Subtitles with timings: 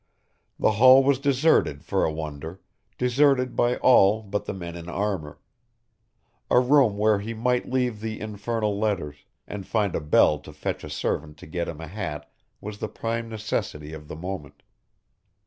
[0.57, 2.59] The hall was deserted for a wonder,
[2.97, 5.37] deserted by all but the men in armour.
[6.49, 9.17] A room where he might leave the infernal letters,
[9.47, 12.27] and find a bell to fetch a servant to get him a hat
[12.59, 14.63] was the prime necessity of the moment.